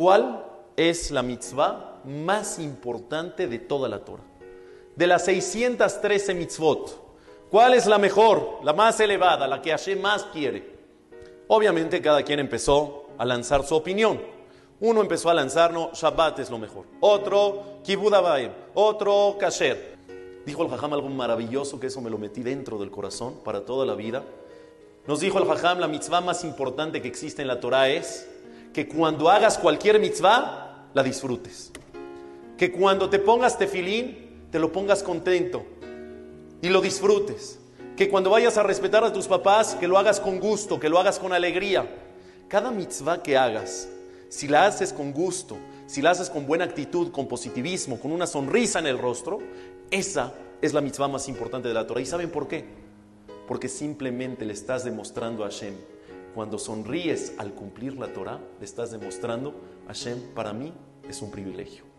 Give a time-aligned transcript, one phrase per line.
[0.00, 0.46] ¿Cuál
[0.78, 4.24] es la mitzvah más importante de toda la Torah?
[4.96, 10.24] De las 613 mitzvot, ¿cuál es la mejor, la más elevada, la que Hashem más
[10.32, 10.74] quiere?
[11.48, 14.22] Obviamente cada quien empezó a lanzar su opinión.
[14.80, 16.86] Uno empezó a lanzarnos, Shabbat es lo mejor.
[17.00, 17.62] Otro,
[18.14, 18.52] Abayim.
[18.72, 19.98] Otro, Kasher.
[20.46, 23.84] Dijo el Jajam algo maravilloso que eso me lo metí dentro del corazón para toda
[23.84, 24.24] la vida.
[25.06, 28.39] Nos dijo el Jajam, la mitzvah más importante que existe en la Torah es
[28.72, 31.72] que cuando hagas cualquier mitzvah, la disfrutes.
[32.56, 35.64] Que cuando te pongas tefilín, te lo pongas contento
[36.62, 37.58] y lo disfrutes.
[37.96, 40.98] Que cuando vayas a respetar a tus papás, que lo hagas con gusto, que lo
[40.98, 41.88] hagas con alegría.
[42.48, 43.88] Cada mitzvah que hagas,
[44.28, 45.56] si la haces con gusto,
[45.86, 49.40] si la haces con buena actitud, con positivismo, con una sonrisa en el rostro,
[49.90, 52.00] esa es la mitzvah más importante de la Torah.
[52.00, 52.64] ¿Y saben por qué?
[53.46, 55.74] Porque simplemente le estás demostrando a Hashem.
[56.34, 59.54] Cuando sonríes al cumplir la Torah, le estás demostrando,
[59.88, 60.72] Hashem, para mí
[61.08, 61.89] es un privilegio.